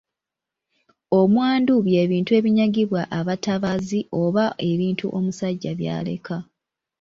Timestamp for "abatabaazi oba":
3.19-4.45